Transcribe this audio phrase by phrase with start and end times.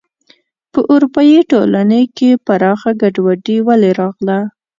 [0.71, 4.39] په اروپايي ټولنې کې پراخه ګډوډي ولې راغله.